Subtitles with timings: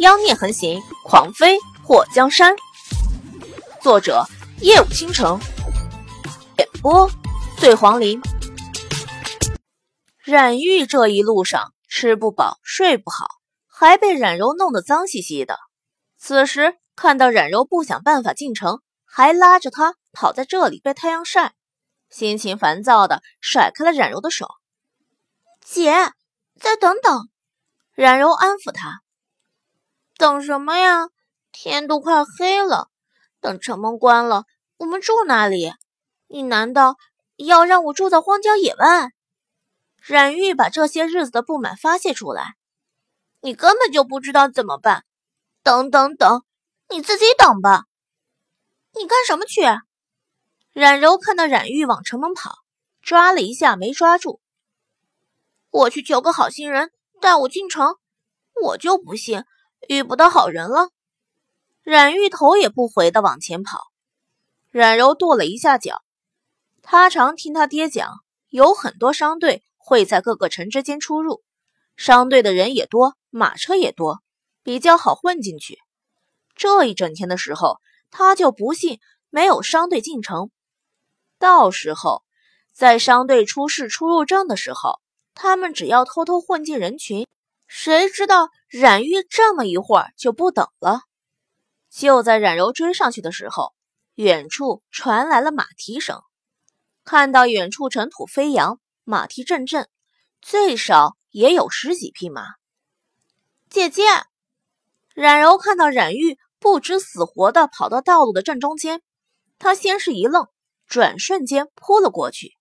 [0.00, 2.54] 妖孽横行，狂飞破江山。
[3.82, 4.24] 作者：
[4.60, 5.40] 夜舞倾城，
[6.56, 7.10] 演播：
[7.58, 8.20] 醉黄林。
[10.22, 13.26] 冉玉这一路上吃不饱睡不好，
[13.66, 15.58] 还被冉柔弄得脏兮兮的。
[16.16, 21.54] 此时看到冉柔不想办法进城，还拉着他跑在这里被太阳晒，
[22.08, 24.46] 心情烦躁的甩开了冉柔的手。
[25.66, 25.92] 姐，
[26.60, 27.28] 再等等。
[27.94, 29.00] 冉柔安抚他。
[30.18, 31.10] 等什么呀？
[31.52, 32.88] 天都快黑了，
[33.40, 34.46] 等城门关了，
[34.76, 35.72] 我们住哪里？
[36.26, 36.96] 你难道
[37.36, 39.12] 要让我住在荒郊野外？
[39.96, 42.56] 冉玉把这些日子的不满发泄出来。
[43.40, 45.04] 你根本就不知道怎么办。
[45.62, 46.42] 等等等，
[46.88, 47.84] 你自己等吧。
[48.94, 49.62] 你干什么去？
[50.72, 52.56] 冉柔看到冉玉往城门跑，
[53.02, 54.40] 抓了一下没抓住。
[55.70, 57.96] 我去求个好心人带我进城，
[58.64, 59.44] 我就不信。
[59.86, 60.90] 遇不到好人了，
[61.82, 63.78] 冉玉头也不回的往前跑。
[64.70, 66.02] 冉柔跺了一下脚，
[66.82, 71.42] 他常听他爹讲，有很多商队会在各个城之间出入，
[71.96, 74.20] 商队的人也多，马车也多，
[74.62, 75.78] 比较好混进去。
[76.54, 77.78] 这一整天的时候，
[78.10, 80.50] 他就不信没有商队进城。
[81.38, 82.24] 到时候
[82.72, 85.00] 在商队出示出入证的时候，
[85.34, 87.26] 他们只要偷偷混进人群。
[87.68, 91.02] 谁知道冉玉这么一会儿就不等了。
[91.90, 93.72] 就在冉柔追上去的时候，
[94.14, 96.22] 远处传来了马蹄声。
[97.04, 99.88] 看到远处尘土飞扬，马蹄阵阵，
[100.40, 102.42] 最少也有十几匹马。
[103.68, 104.02] 姐姐，
[105.14, 109.02] 冉柔看到冉玉不知死活的跑到道路的正中间，
[109.58, 110.48] 她先是一愣，
[110.86, 112.52] 转瞬间扑了过去。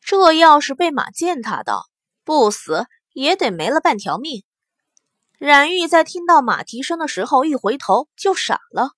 [0.00, 1.86] 这要是被马践踏到，
[2.24, 2.86] 不死。
[3.14, 4.44] 也得没了半条命。
[5.38, 8.90] 冉玉在听到马蹄声的时候，一回头就傻了，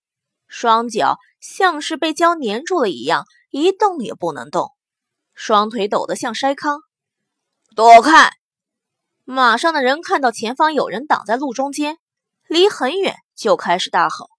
[0.48, 4.72] 双脚像是被胶粘住了一样，一动也不能动，
[5.34, 6.80] 双腿抖得像筛糠。
[7.74, 8.32] 躲开！
[9.24, 11.98] 马上的人看到前方有人挡在路中间，
[12.46, 14.30] 离很远就开始大吼：“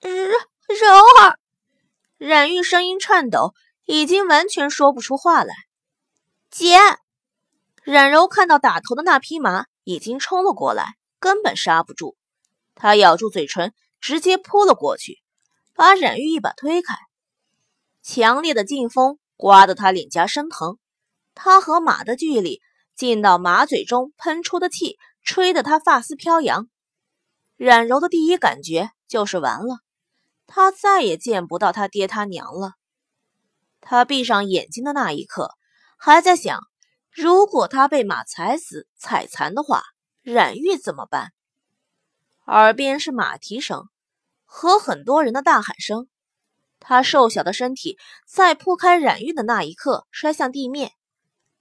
[0.00, 1.38] 柔柔儿！”
[2.16, 3.54] 冉玉声音颤抖，
[3.84, 5.54] 已经完全说不出话来。
[6.50, 6.78] 姐。
[7.84, 12.16] 冉柔看到打头的那匹马已经冲了过来，根本刹不住。
[12.74, 15.18] 她咬住嘴唇，直接扑了过去，
[15.74, 16.94] 把冉玉一把推开。
[18.02, 20.78] 强烈的劲风刮得她脸颊生疼，
[21.34, 22.62] 她和马的距离
[22.96, 26.68] 近到马嘴中喷出的气吹得她发丝飘扬。
[27.56, 29.80] 冉柔的第一感觉就是完了，
[30.46, 32.72] 她再也见不到他爹他娘了。
[33.82, 35.50] 她闭上眼睛的那一刻，
[35.98, 36.58] 还在想。
[37.14, 39.84] 如果他被马踩死、踩残的话，
[40.22, 41.32] 冉玉怎么办？
[42.46, 43.88] 耳边是马蹄声
[44.44, 46.08] 和很多人的大喊声。
[46.80, 50.90] 他瘦小的身体在扑开冉玉的那一刻摔向地面，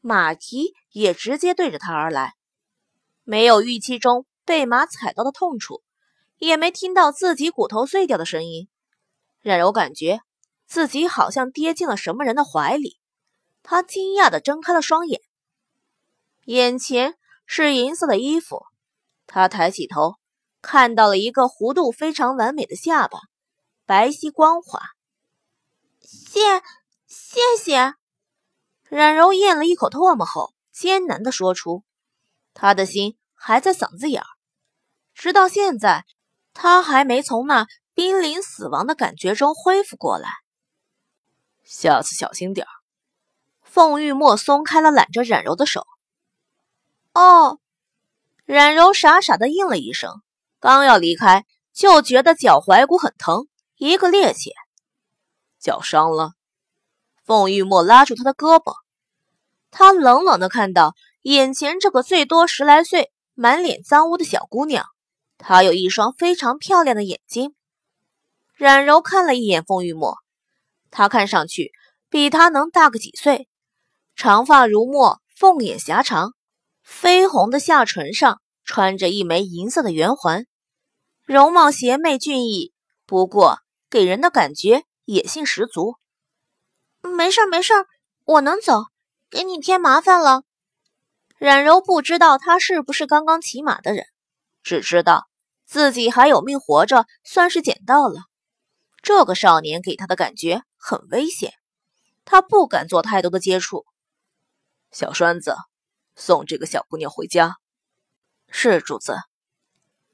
[0.01, 2.33] 马蹄也直接对着他而来。
[3.23, 5.83] 没有预期中被马踩到的痛楚，
[6.39, 8.67] 也没听到自己骨头碎掉的声音。
[9.39, 10.21] 冉柔感觉
[10.65, 12.97] 自己好像跌进了什么人的怀里，
[13.61, 15.21] 他惊讶地睁开了双眼。
[16.45, 17.15] 眼前
[17.45, 18.65] 是银色的衣服，
[19.27, 20.15] 他抬起头，
[20.61, 23.19] 看到了一个弧度非常完美的下巴，
[23.85, 24.81] 白皙光滑。
[26.01, 26.61] 谢，
[27.07, 27.93] 谢谢。
[28.89, 31.83] 冉柔咽了一口唾沫后，艰难地说出，
[32.53, 34.27] 他的心还在嗓子眼儿。
[35.13, 36.05] 直到现在，
[36.53, 40.29] 他还没从那濒临死亡的感觉中恢复过来。
[41.63, 42.69] 下次小心点儿。
[43.61, 45.87] 凤玉墨松开了揽着冉柔的手。
[47.13, 47.59] 哦，
[48.46, 50.22] 冉柔傻傻的应了一声，
[50.59, 53.47] 刚要离开，就觉得脚踝骨很疼，
[53.78, 54.50] 一个趔趄，
[55.59, 56.31] 脚伤了。
[57.24, 58.74] 凤玉墨拉住他的胳膊，
[59.69, 64.86] 他冷冷的看到眼前这个最多十来岁、满脸脏污的小姑娘，
[65.38, 67.56] 她有一双非常漂亮的眼睛。
[68.56, 70.18] 冉柔看了一眼凤玉墨，
[70.89, 71.71] 她看上去
[72.09, 73.48] 比他能大个几岁，
[74.16, 76.33] 长发如墨，凤眼狭长。
[76.85, 80.45] 绯红的下唇上穿着一枚银色的圆环，
[81.24, 82.74] 容貌邪魅俊逸，
[83.06, 83.59] 不过
[83.89, 85.95] 给人的感觉野性十足。
[87.01, 87.74] 没事没事，
[88.25, 88.83] 我能走，
[89.30, 90.44] 给你添麻烦了。
[91.38, 94.06] 冉柔不知道他是不是刚刚骑马的人，
[94.62, 95.27] 只知道
[95.65, 98.21] 自己还有命活着，算是捡到了。
[99.01, 101.51] 这个少年给他的感觉很危险，
[102.24, 103.85] 他不敢做太多的接触。
[104.91, 105.56] 小栓子。
[106.15, 107.57] 送这个小姑娘回家。
[108.50, 109.18] 是主子。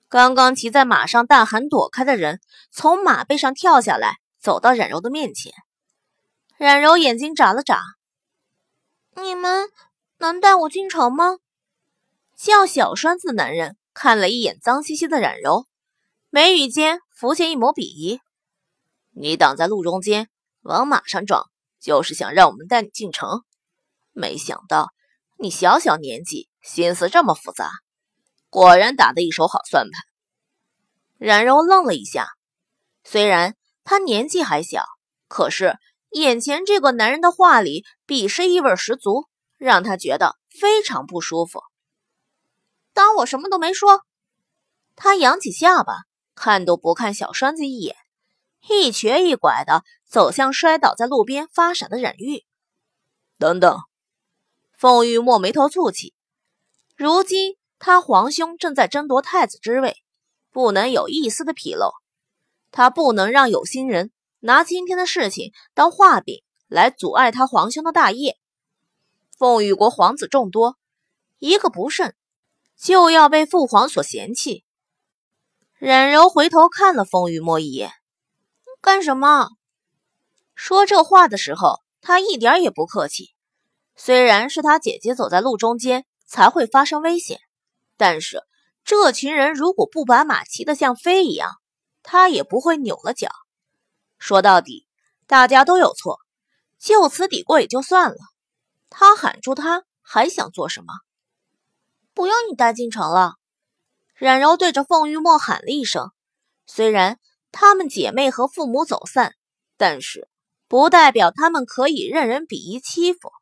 [0.07, 2.42] 刚刚骑在马上大喊躲开的人
[2.72, 5.54] 从马背上跳下来，走到冉柔的面前。
[6.57, 7.80] 冉柔眼睛眨了眨
[9.16, 9.69] ：“你们
[10.18, 11.38] 能带我进城吗？”
[12.36, 15.68] 叫小栓子的男人看了一眼脏兮兮的冉柔，
[16.30, 18.19] 眉宇间浮现一抹鄙夷
[19.12, 20.30] ：“你挡在路中间，
[20.62, 21.50] 往马上撞，
[21.80, 23.44] 就是想让我们带你进城？
[24.12, 24.90] 没想到
[25.39, 27.71] 你小小年纪，心思这么复杂。”
[28.51, 29.91] 果然打得一手好算盘。
[31.18, 32.27] 冉柔愣了一下，
[33.03, 34.83] 虽然她年纪还小，
[35.27, 35.77] 可是
[36.09, 39.27] 眼前这个男人的话里鄙视意味十足，
[39.57, 41.62] 让她觉得非常不舒服。
[42.94, 44.01] 当我什么都没说。
[44.95, 45.94] 她扬起下巴，
[46.35, 47.95] 看都不看小栓子一眼，
[48.68, 52.44] 一瘸一拐的走向摔倒在路边发傻的冉玉。
[53.38, 53.80] 等等，
[54.80, 56.14] 凤玉墨眉头蹙起，
[56.96, 57.58] 如今。
[57.80, 59.98] 他皇兄正在争夺太子之位，
[60.52, 61.92] 不能有一丝的纰漏。
[62.72, 68.38] 他不能让有心人拿今天的事情当画饼来阻碍他皇兄的大业。
[69.38, 70.78] 凤羽国皇子众多，
[71.40, 72.16] 一个不慎
[72.78, 74.64] 就要被父皇所嫌弃。
[75.78, 77.92] 冉柔回头看了凤羽墨一眼，
[78.80, 79.50] 干什么？
[80.56, 83.34] 说这话的时候，他一点也不客气。
[84.01, 87.42] 虽然是他姐姐走在路中间，才会发生危险。
[87.98, 88.42] 但是
[88.86, 91.57] 这群人如果不把马骑得像飞一样，
[92.01, 93.30] 他也不会扭了脚。
[94.18, 94.88] 说到底，
[95.28, 96.22] 大家都有错，
[96.80, 98.16] 就此抵过也就算了。
[98.90, 100.94] 他喊住他，还想做什么？
[102.13, 103.34] 不用你带进城了。
[104.16, 106.12] 冉柔对着凤玉墨喊了一声。
[106.66, 107.19] 虽然
[107.52, 109.36] 她们姐妹和父母走散，
[109.75, 110.30] 但是
[110.69, 113.34] 不代表她们可以任人鄙夷欺负。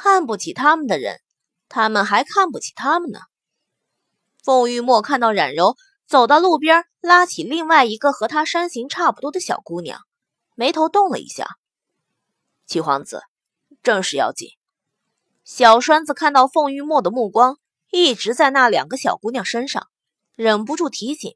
[0.00, 1.18] 看不起他们的人，
[1.68, 3.18] 他们还看不起他们呢。
[4.44, 5.74] 凤玉墨看到冉柔
[6.06, 10.00] 走到路边，拉起另外一个和她身形差不多的小姑娘，
[10.54, 11.48] 眉头动了一下。
[12.64, 13.24] 七皇子，
[13.82, 14.50] 正事要紧。
[15.42, 17.58] 小栓子看到凤玉墨的目光
[17.90, 19.88] 一直在那两个小姑娘身上，
[20.36, 21.34] 忍不住提醒。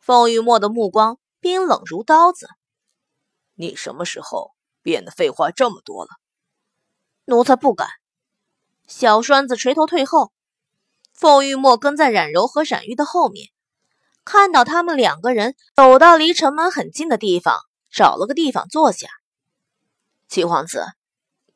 [0.00, 2.48] 凤玉墨的目光冰冷如刀子。
[3.54, 4.50] 你什么时候
[4.82, 6.10] 变得废话这么多了？
[7.24, 7.88] 奴才不敢。
[8.86, 10.32] 小栓子垂头退后。
[11.12, 13.50] 凤玉墨跟在冉柔和冉玉的后面，
[14.24, 17.60] 看到他们两个人走到离城门很近的地方，
[17.92, 19.08] 找了个地方坐下。
[20.26, 20.84] 七皇子，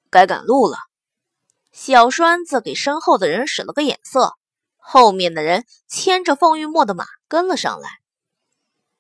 [0.09, 0.77] 该赶路了。
[1.73, 4.35] 小栓子给身后的人使了个眼色，
[4.77, 7.89] 后面的人牵着凤玉墨的马跟了上来。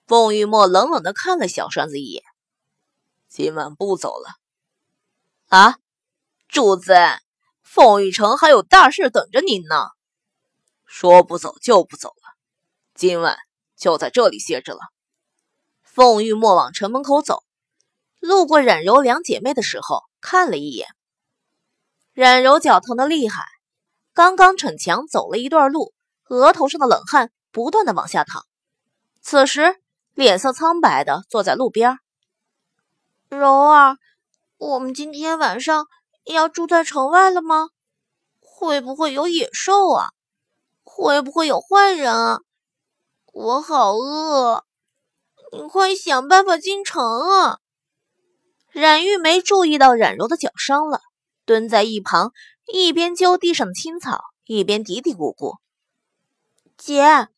[0.06, 2.24] 凤玉墨冷冷的看了小栓子一眼
[3.28, 4.36] ：“今晚不走了。”
[5.48, 5.78] 啊，
[6.56, 6.94] 主子，
[7.62, 9.88] 凤玉城还有大事等着您呢。
[10.86, 12.32] 说不走就不走了，
[12.94, 13.36] 今晚
[13.76, 14.80] 就在这里歇着了。
[15.82, 17.42] 凤玉墨往城门口走，
[18.20, 20.88] 路过冉柔两姐妹的时候，看了一眼。
[22.14, 23.44] 冉柔脚疼的厉害，
[24.14, 25.92] 刚刚逞强走了一段路，
[26.30, 28.46] 额头上的冷汗不断的往下淌，
[29.20, 29.76] 此时
[30.14, 31.98] 脸色苍白的坐在路边。
[33.28, 33.98] 柔儿，
[34.56, 35.84] 我们今天晚上
[36.26, 37.70] 要住在城外了吗？
[38.40, 40.10] 会不会有野兽啊？
[40.82, 42.40] 会不会有坏人啊？
[43.32, 44.64] 我好饿，
[45.52, 47.58] 你快想办法进城啊！
[48.72, 51.00] 冉玉没注意到冉柔的脚伤了，
[51.44, 52.32] 蹲在一旁，
[52.72, 55.58] 一边揪地上的青草，一边嘀嘀咕咕
[56.78, 57.28] ：“姐，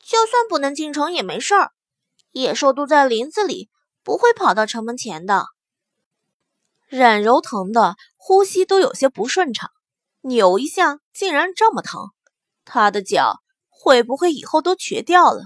[0.00, 1.72] 就算不能进城也没事儿，
[2.32, 3.70] 野兽都在林子里，
[4.02, 5.46] 不会跑到城门前的。”
[6.88, 7.96] 冉柔疼的
[8.28, 9.70] 呼吸都有些不顺畅，
[10.22, 12.10] 扭一下竟然这么疼。
[12.64, 15.44] 他的脚会不会以后都瘸掉了？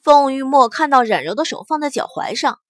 [0.00, 2.60] 凤玉墨看到冉柔的手放在脚踝上，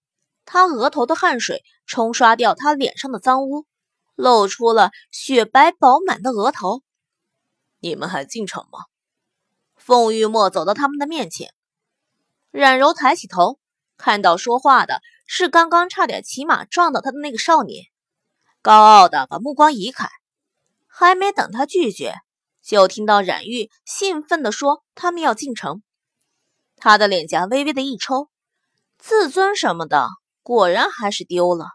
[0.46, 3.66] 他额头的汗水冲刷掉他脸上的脏污，
[4.14, 6.82] 露出了雪白饱满的额头。
[7.80, 8.86] 你们还进城吗？
[9.76, 11.52] 凤玉墨走到他们的面前，
[12.50, 13.58] 冉柔抬起头，
[13.98, 17.84] 看到说话的是刚刚差点骑马撞到他的那个少年，
[18.66, 20.08] 高傲的把目光移开，
[20.88, 22.16] 还没等他拒绝。
[22.64, 25.84] 就听到冉玉兴奋地说：“他们要进城。”
[26.74, 28.28] 他的脸颊微微的一抽，
[28.98, 30.08] 自尊什么的，
[30.42, 31.66] 果然还是丢了。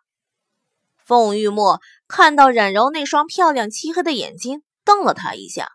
[0.97, 1.79] 凤玉墨
[2.09, 5.71] 看到冉柔那双漂亮漆黑的眼睛，瞪了他一下，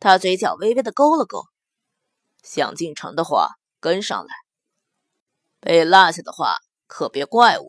[0.00, 1.44] 他嘴角微微的勾了勾
[2.42, 3.50] ：“想进城的话，
[3.80, 4.30] 跟上来；
[5.60, 7.66] 被落下的话，可别怪我。”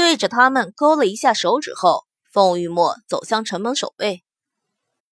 [0.00, 4.24] 对着他们勾了一下手指后，凤玉墨走向城门守卫。